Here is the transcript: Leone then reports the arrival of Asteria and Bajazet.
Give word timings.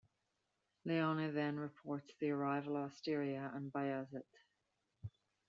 Leone 0.83 1.31
then 1.35 1.59
reports 1.59 2.15
the 2.19 2.31
arrival 2.31 2.75
of 2.75 2.91
Asteria 2.91 3.51
and 3.53 3.71
Bajazet. 3.71 4.25